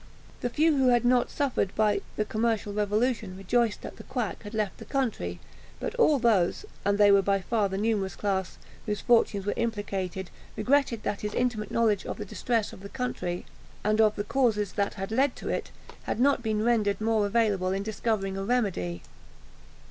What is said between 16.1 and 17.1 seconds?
not been rendered